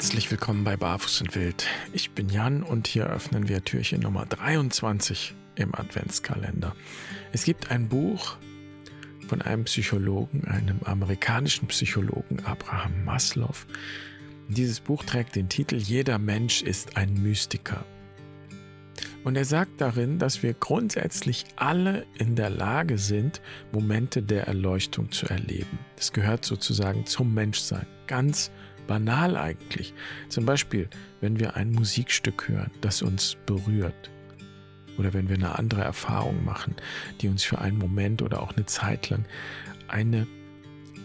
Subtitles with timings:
[0.00, 1.66] Herzlich willkommen bei Barfuß und Wild.
[1.92, 6.74] Ich bin Jan und hier öffnen wir Türchen Nummer 23 im Adventskalender.
[7.32, 8.38] Es gibt ein Buch
[9.28, 13.54] von einem Psychologen, einem amerikanischen Psychologen, Abraham Maslow.
[14.48, 17.84] Dieses Buch trägt den Titel Jeder Mensch ist ein Mystiker.
[19.22, 25.12] Und er sagt darin, dass wir grundsätzlich alle in der Lage sind, Momente der Erleuchtung
[25.12, 25.78] zu erleben.
[25.96, 27.86] Das gehört sozusagen zum Menschsein.
[28.06, 28.50] Ganz
[28.86, 29.94] banal eigentlich.
[30.28, 30.88] Zum Beispiel,
[31.20, 34.10] wenn wir ein Musikstück hören, das uns berührt.
[34.98, 36.76] Oder wenn wir eine andere Erfahrung machen,
[37.20, 39.24] die uns für einen Moment oder auch eine Zeit lang
[39.88, 40.26] eine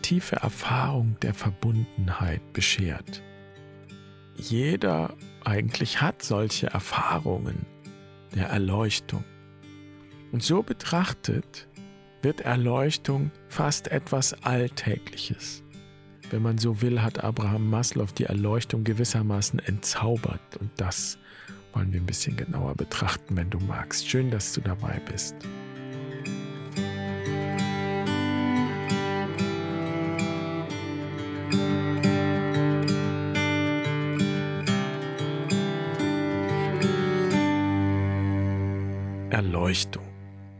[0.01, 3.23] tiefe Erfahrung der Verbundenheit beschert.
[4.35, 7.65] Jeder eigentlich hat solche Erfahrungen
[8.35, 9.23] der Erleuchtung.
[10.31, 11.67] Und so betrachtet
[12.21, 15.63] wird Erleuchtung fast etwas Alltägliches.
[16.31, 20.57] Wenn man so will, hat Abraham Maslow die Erleuchtung gewissermaßen entzaubert.
[20.59, 21.17] Und das
[21.73, 24.09] wollen wir ein bisschen genauer betrachten, wenn du magst.
[24.09, 25.35] Schön, dass du dabei bist.
[39.29, 40.03] Erleuchtung.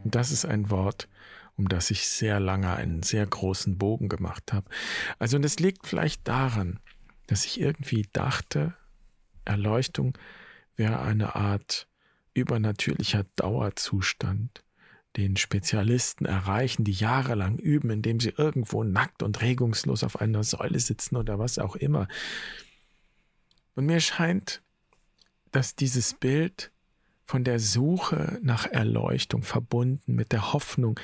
[0.03, 1.08] Das ist ein Wort,
[1.58, 4.70] um das ich sehr lange einen sehr großen Bogen gemacht habe.
[5.20, 6.80] Also, und es liegt vielleicht daran,
[7.28, 8.73] dass ich irgendwie dachte,
[9.45, 10.17] Erleuchtung
[10.76, 11.88] wäre eine Art
[12.33, 14.64] übernatürlicher Dauerzustand,
[15.16, 20.80] den Spezialisten erreichen, die jahrelang üben, indem sie irgendwo nackt und regungslos auf einer Säule
[20.80, 22.08] sitzen oder was auch immer.
[23.76, 24.61] Und mir scheint,
[25.52, 26.72] dass dieses Bild
[27.23, 31.00] von der Suche nach Erleuchtung verbunden mit der Hoffnung,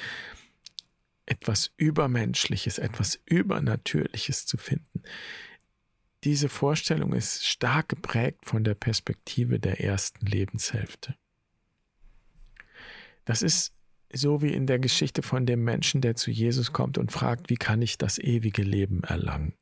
[1.31, 5.03] etwas Übermenschliches, etwas Übernatürliches zu finden.
[6.25, 11.15] Diese Vorstellung ist stark geprägt von der Perspektive der ersten Lebenshälfte.
[13.23, 13.73] Das ist
[14.11, 17.55] so wie in der Geschichte von dem Menschen, der zu Jesus kommt und fragt, wie
[17.55, 19.53] kann ich das ewige Leben erlangen?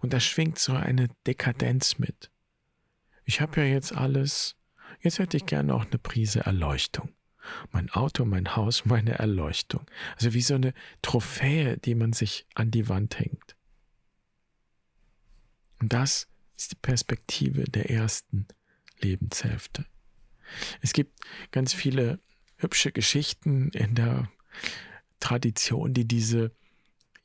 [0.00, 2.30] Und da schwingt so eine Dekadenz mit.
[3.24, 4.56] Ich habe ja jetzt alles,
[5.00, 7.08] jetzt hätte ich gerne auch eine Prise Erleuchtung.
[7.70, 9.86] Mein Auto, mein Haus, meine Erleuchtung.
[10.16, 13.56] Also wie so eine Trophäe, die man sich an die Wand hängt.
[15.80, 18.46] Und das ist die Perspektive der ersten
[19.00, 19.86] Lebenshälfte.
[20.80, 21.18] Es gibt
[21.50, 22.20] ganz viele
[22.56, 24.30] hübsche Geschichten in der
[25.18, 26.52] Tradition, die diese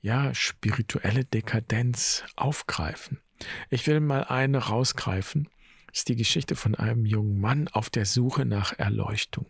[0.01, 3.19] ja, spirituelle Dekadenz aufgreifen.
[3.69, 5.49] Ich will mal eine rausgreifen.
[5.87, 9.47] Das ist die Geschichte von einem jungen Mann auf der Suche nach Erleuchtung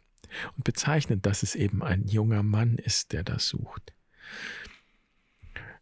[0.56, 3.94] und bezeichnet, dass es eben ein junger Mann ist, der das sucht.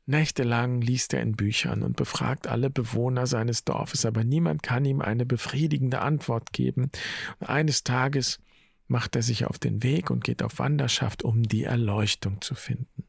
[0.07, 5.01] Nächtelang liest er in Büchern und befragt alle Bewohner seines Dorfes, aber niemand kann ihm
[5.01, 6.91] eine befriedigende Antwort geben.
[7.39, 8.39] Und eines Tages
[8.88, 13.03] macht er sich auf den Weg und geht auf Wanderschaft, um die Erleuchtung zu finden.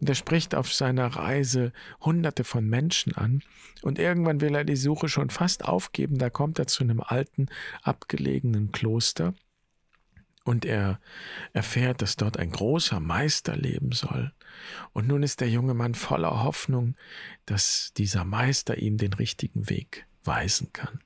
[0.00, 3.42] Und er spricht auf seiner Reise Hunderte von Menschen an,
[3.82, 7.46] und irgendwann will er die Suche schon fast aufgeben, da kommt er zu einem alten,
[7.82, 9.34] abgelegenen Kloster,
[10.44, 11.00] und er
[11.52, 14.32] erfährt, dass dort ein großer Meister leben soll.
[14.92, 16.96] Und nun ist der junge Mann voller Hoffnung,
[17.46, 21.00] dass dieser Meister ihm den richtigen Weg weisen kann.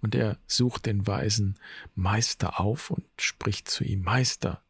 [0.00, 1.58] Und er sucht den weisen
[1.94, 4.62] Meister auf und spricht zu ihm, Meister,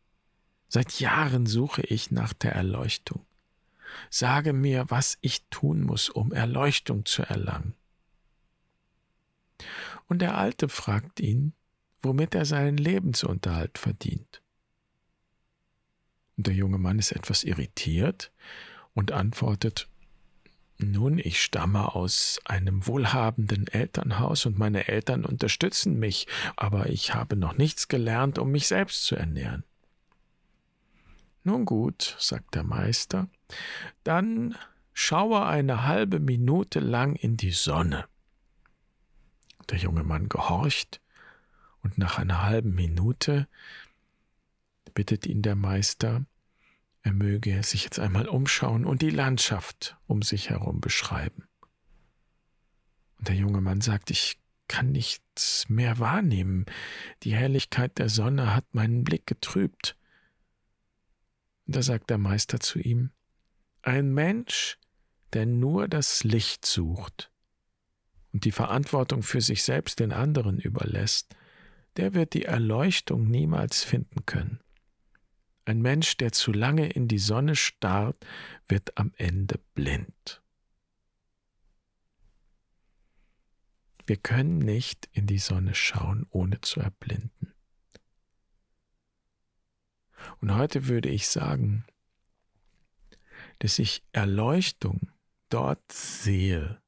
[0.68, 3.24] seit Jahren suche ich nach der Erleuchtung.
[4.10, 7.74] Sage mir, was ich tun muss, um Erleuchtung zu erlangen.
[10.06, 11.54] Und der Alte fragt ihn,
[12.02, 14.42] womit er seinen Lebensunterhalt verdient.
[16.36, 18.32] Und der junge Mann ist etwas irritiert
[18.94, 19.88] und antwortet,
[20.78, 26.26] nun, ich stamme aus einem wohlhabenden Elternhaus und meine Eltern unterstützen mich,
[26.56, 29.64] aber ich habe noch nichts gelernt, um mich selbst zu ernähren.
[31.44, 33.28] Nun gut, sagt der Meister,
[34.02, 34.56] dann
[34.92, 38.06] schaue eine halbe Minute lang in die Sonne.
[39.70, 41.01] Der junge Mann gehorcht
[41.82, 43.48] und nach einer halben Minute
[44.94, 46.24] bittet ihn der Meister,
[47.02, 51.48] er möge sich jetzt einmal umschauen und die Landschaft um sich herum beschreiben.
[53.18, 54.38] Und der junge Mann sagt, ich
[54.68, 56.66] kann nichts mehr wahrnehmen,
[57.24, 59.96] die Helligkeit der Sonne hat meinen Blick getrübt.
[61.66, 63.10] Und da sagt der Meister zu ihm,
[63.82, 64.78] ein Mensch,
[65.32, 67.30] der nur das Licht sucht
[68.32, 71.34] und die Verantwortung für sich selbst den anderen überlässt,
[71.96, 74.60] der wird die Erleuchtung niemals finden können.
[75.64, 78.26] Ein Mensch, der zu lange in die Sonne starrt,
[78.66, 80.42] wird am Ende blind.
[84.06, 87.54] Wir können nicht in die Sonne schauen, ohne zu erblinden.
[90.40, 91.84] Und heute würde ich sagen,
[93.60, 95.12] dass ich Erleuchtung
[95.48, 96.82] dort sehe,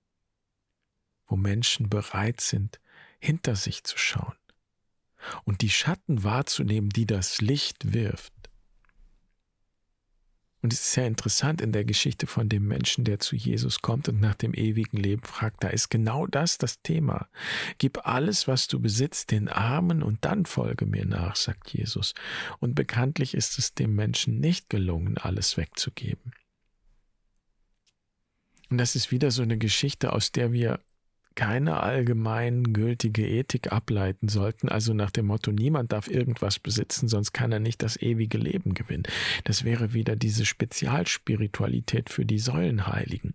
[1.26, 2.80] wo Menschen bereit sind,
[3.20, 4.34] hinter sich zu schauen
[5.44, 8.32] und die Schatten wahrzunehmen, die das Licht wirft.
[10.64, 14.08] Und es ist ja interessant in der Geschichte von dem Menschen, der zu Jesus kommt
[14.08, 17.28] und nach dem ewigen Leben fragt, da ist genau das das Thema.
[17.76, 22.14] Gib alles, was du besitzt, den Armen und dann folge mir nach, sagt Jesus.
[22.60, 26.32] Und bekanntlich ist es dem Menschen nicht gelungen, alles wegzugeben.
[28.70, 30.80] Und das ist wieder so eine Geschichte, aus der wir
[31.34, 37.32] keine allgemein gültige Ethik ableiten sollten, also nach dem Motto, niemand darf irgendwas besitzen, sonst
[37.32, 39.04] kann er nicht das ewige Leben gewinnen.
[39.44, 43.34] Das wäre wieder diese Spezialspiritualität für die Säulenheiligen.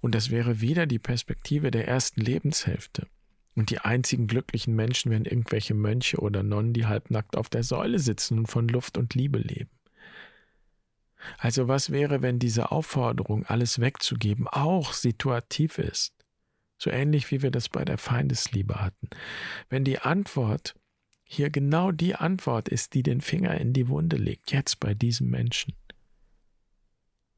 [0.00, 3.06] Und das wäre wieder die Perspektive der ersten Lebenshälfte.
[3.54, 7.98] Und die einzigen glücklichen Menschen wären irgendwelche Mönche oder Nonnen, die halbnackt auf der Säule
[7.98, 9.70] sitzen und von Luft und Liebe leben.
[11.36, 16.14] Also was wäre, wenn diese Aufforderung, alles wegzugeben, auch situativ ist?
[16.80, 19.10] So ähnlich wie wir das bei der Feindesliebe hatten.
[19.68, 20.74] Wenn die Antwort
[21.22, 25.28] hier genau die Antwort ist, die den Finger in die Wunde legt, jetzt bei diesem
[25.28, 25.74] Menschen.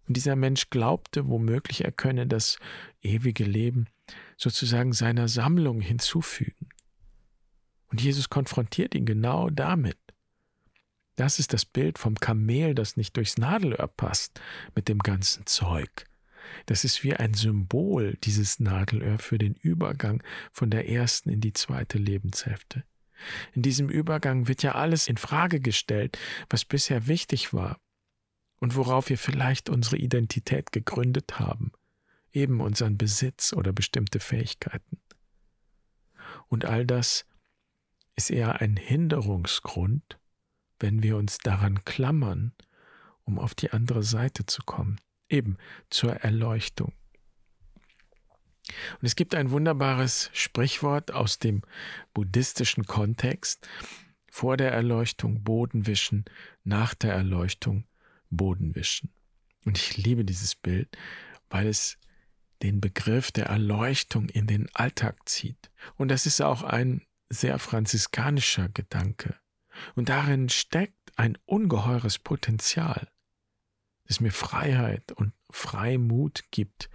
[0.06, 2.58] Und dieser Mensch glaubte womöglich, er könne das
[3.00, 3.88] ewige Leben
[4.36, 6.68] sozusagen seiner Sammlung hinzufügen.
[7.88, 9.98] Und Jesus konfrontiert ihn genau damit.
[11.16, 14.40] Das ist das Bild vom Kamel, das nicht durchs Nadelöhr passt
[14.76, 16.06] mit dem ganzen Zeug.
[16.66, 20.22] Das ist wie ein Symbol, dieses Nadelöhr, für den Übergang
[20.52, 22.84] von der ersten in die zweite Lebenshälfte.
[23.52, 26.18] In diesem Übergang wird ja alles in Frage gestellt,
[26.50, 27.78] was bisher wichtig war
[28.58, 31.72] und worauf wir vielleicht unsere Identität gegründet haben,
[32.32, 34.98] eben unseren Besitz oder bestimmte Fähigkeiten.
[36.48, 37.26] Und all das
[38.16, 40.18] ist eher ein Hinderungsgrund,
[40.78, 42.52] wenn wir uns daran klammern,
[43.24, 44.98] um auf die andere Seite zu kommen
[45.32, 45.56] eben
[45.90, 46.92] zur Erleuchtung.
[49.00, 51.62] Und es gibt ein wunderbares Sprichwort aus dem
[52.14, 53.68] buddhistischen Kontext.
[54.30, 56.24] Vor der Erleuchtung Boden wischen,
[56.64, 57.84] nach der Erleuchtung
[58.30, 59.12] Boden wischen.
[59.64, 60.96] Und ich liebe dieses Bild,
[61.50, 61.98] weil es
[62.62, 65.70] den Begriff der Erleuchtung in den Alltag zieht.
[65.96, 69.36] Und das ist auch ein sehr franziskanischer Gedanke.
[69.94, 73.11] Und darin steckt ein ungeheures Potenzial
[74.06, 76.90] das mir Freiheit und Freimut gibt.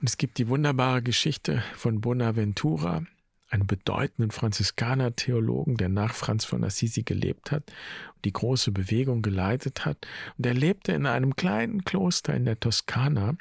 [0.00, 3.04] Und es gibt die wunderbare Geschichte von Bonaventura,
[3.50, 7.70] einem bedeutenden Franziskaner-Theologen, der nach Franz von Assisi gelebt hat
[8.14, 10.06] und die große Bewegung geleitet hat.
[10.38, 13.36] Und er lebte in einem kleinen Kloster in der Toskana.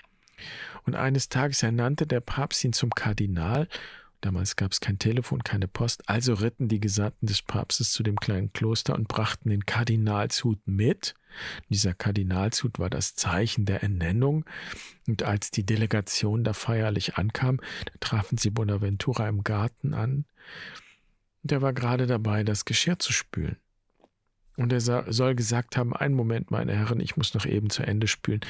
[0.86, 3.68] Und eines Tages ernannte der Papst ihn zum Kardinal
[4.22, 8.20] Damals gab es kein Telefon, keine Post, also ritten die Gesandten des Papstes zu dem
[8.20, 11.16] kleinen Kloster und brachten den Kardinalshut mit.
[11.70, 14.46] Dieser Kardinalshut war das Zeichen der Ernennung.
[15.08, 20.26] Und als die Delegation da feierlich ankam, da trafen sie Bonaventura im Garten an.
[21.44, 23.58] Und er war gerade dabei, das Geschirr zu spülen.
[24.58, 28.08] Und er soll gesagt haben, einen Moment, meine Herren, ich muss noch eben zu Ende
[28.08, 28.42] spülen.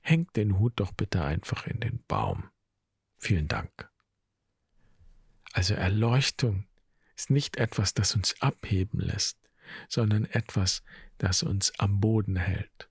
[0.00, 2.44] Hängt den Hut doch bitte einfach in den Baum.
[3.18, 3.91] Vielen Dank.
[5.52, 6.66] Also Erleuchtung
[7.14, 9.38] ist nicht etwas, das uns abheben lässt,
[9.88, 10.82] sondern etwas,
[11.18, 12.88] das uns am Boden hält.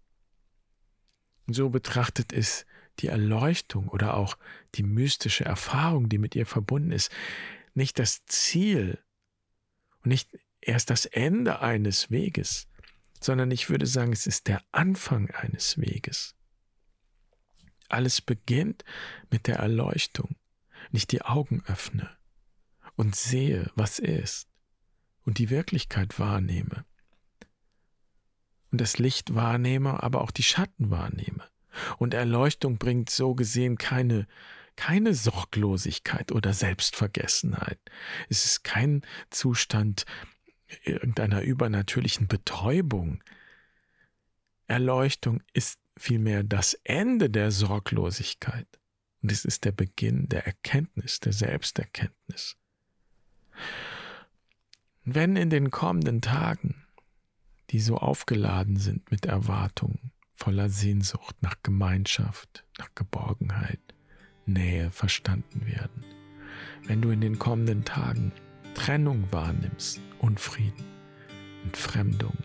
[1.47, 2.65] Und so betrachtet ist
[2.99, 4.37] die Erleuchtung oder auch
[4.75, 7.11] die mystische Erfahrung, die mit ihr verbunden ist,
[7.73, 8.99] nicht das Ziel
[10.03, 10.29] und nicht
[10.61, 12.67] erst das Ende eines Weges,
[13.19, 16.35] sondern ich würde sagen, es ist der Anfang eines Weges.
[17.89, 18.85] Alles beginnt
[19.31, 20.35] mit der Erleuchtung,
[20.91, 22.20] nicht die Augen öffne
[23.01, 24.48] und sehe, was ist
[25.25, 26.86] und die Wirklichkeit wahrnehme.
[28.70, 31.43] Und das Licht wahrnehme, aber auch die Schatten wahrnehme.
[31.98, 34.27] Und Erleuchtung bringt so gesehen keine,
[34.75, 37.79] keine Sorglosigkeit oder Selbstvergessenheit.
[38.29, 40.05] Es ist kein Zustand
[40.84, 43.24] irgendeiner übernatürlichen Betäubung.
[44.67, 48.67] Erleuchtung ist vielmehr das Ende der Sorglosigkeit.
[49.24, 52.60] Und es ist der Beginn der Erkenntnis, der Selbsterkenntnis.
[55.03, 56.86] Wenn in den kommenden Tagen,
[57.72, 63.79] die so aufgeladen sind mit Erwartungen, voller Sehnsucht nach Gemeinschaft, nach Geborgenheit,
[64.46, 66.03] Nähe verstanden werden,
[66.88, 68.31] wenn du in den kommenden Tagen
[68.74, 70.86] Trennung wahrnimmst, Unfrieden,
[71.63, 72.38] Entfremdung,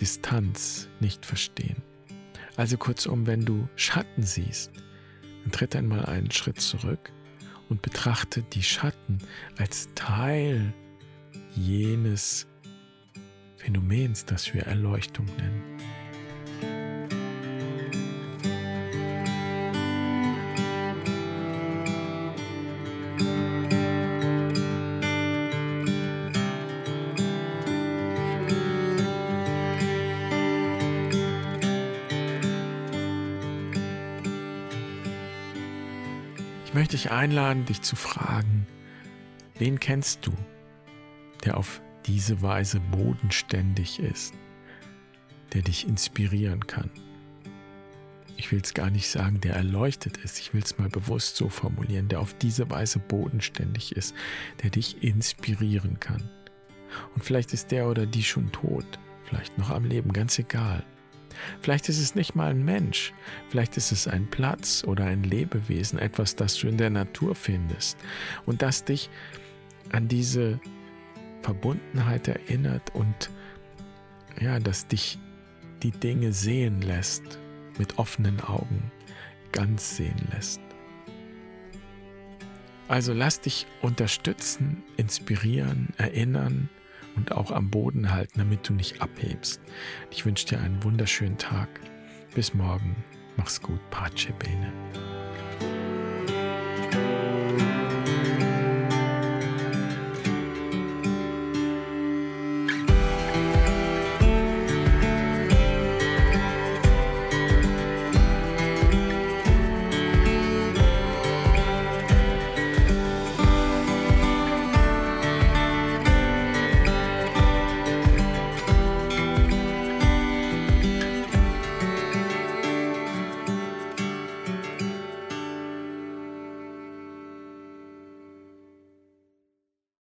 [0.00, 1.82] Distanz nicht verstehen.
[2.56, 4.72] Also kurzum, wenn du Schatten siehst,
[5.42, 7.12] dann tritt einmal einen Schritt zurück
[7.68, 9.18] und betrachte die Schatten
[9.58, 10.72] als Teil
[11.54, 12.46] jenes
[13.56, 15.95] Phänomens, das wir Erleuchtung nennen.
[36.76, 38.66] Möchte ich einladen, dich zu fragen,
[39.58, 40.32] wen kennst du,
[41.42, 44.34] der auf diese Weise bodenständig ist,
[45.54, 46.90] der dich inspirieren kann.
[48.36, 51.48] Ich will es gar nicht sagen, der erleuchtet ist, ich will es mal bewusst so
[51.48, 54.14] formulieren, der auf diese Weise bodenständig ist,
[54.62, 56.28] der dich inspirieren kann.
[57.14, 60.84] Und vielleicht ist der oder die schon tot, vielleicht noch am Leben, ganz egal.
[61.60, 63.12] Vielleicht ist es nicht mal ein Mensch,
[63.48, 67.98] vielleicht ist es ein Platz oder ein Lebewesen, etwas, das du in der Natur findest
[68.46, 69.10] und das dich
[69.90, 70.60] an diese
[71.42, 73.30] Verbundenheit erinnert und
[74.40, 75.18] ja, dass dich
[75.82, 77.38] die Dinge sehen lässt,
[77.78, 78.90] mit offenen Augen,
[79.52, 80.60] ganz sehen lässt.
[82.88, 86.68] Also lass dich unterstützen, inspirieren, erinnern
[87.16, 89.60] und auch am Boden halten, damit du nicht abhebst.
[90.10, 91.68] Ich wünsche dir einen wunderschönen Tag.
[92.34, 92.96] Bis morgen.
[93.36, 93.80] Mach's gut.
[93.90, 94.72] Pace bene.